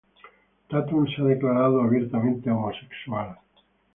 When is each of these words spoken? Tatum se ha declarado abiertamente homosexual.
Tatum 0.67 1.05
se 1.05 1.21
ha 1.21 1.25
declarado 1.25 1.79
abiertamente 1.79 2.49
homosexual. 2.49 3.37